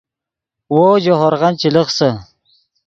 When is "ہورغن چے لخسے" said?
1.19-2.09